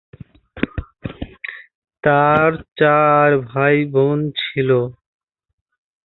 তার 2.03 2.51
চার 2.77 3.29
ভাইবোন 3.47 4.19
ছিল। 4.37 4.69